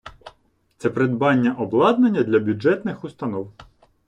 Це 0.77 0.89
придбання 0.89 1.53
обладнання 1.53 2.23
для 2.23 2.39
бюджетних 2.39 3.03
установ. 3.03 3.53